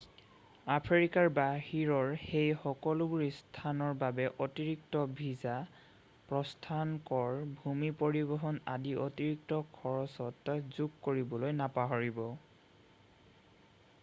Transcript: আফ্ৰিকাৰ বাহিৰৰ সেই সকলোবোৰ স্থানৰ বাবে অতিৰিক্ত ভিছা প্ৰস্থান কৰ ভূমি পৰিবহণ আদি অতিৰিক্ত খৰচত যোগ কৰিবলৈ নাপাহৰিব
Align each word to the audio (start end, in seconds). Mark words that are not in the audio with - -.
আফ্ৰিকাৰ 0.75 1.27
বাহিৰৰ 1.33 2.07
সেই 2.21 2.53
সকলোবোৰ 2.61 3.25
স্থানৰ 3.39 3.91
বাবে 4.03 4.23
অতিৰিক্ত 4.45 5.03
ভিছা 5.19 5.55
প্ৰস্থান 6.31 6.95
কৰ 7.11 7.37
ভূমি 7.59 7.91
পৰিবহণ 7.99 8.59
আদি 8.77 8.95
অতিৰিক্ত 9.09 9.61
খৰচত 9.83 10.55
যোগ 10.79 10.97
কৰিবলৈ 11.09 11.53
নাপাহৰিব 11.61 12.23